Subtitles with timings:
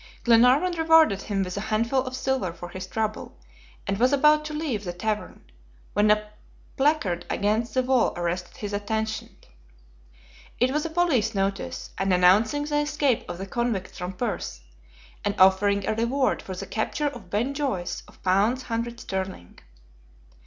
[0.23, 3.37] Glenarvan rewarded him with a handful of silver for his trouble,
[3.85, 5.43] and was about to leave the tavern,
[5.93, 6.27] when a
[6.75, 9.29] placard against the wall arrested his attention.
[10.59, 14.61] It was a police notice, and announcing the escape of the convicts from Perth,
[15.23, 19.59] and offering a reward for the capture of Ben Joyce of pounds 100 sterling.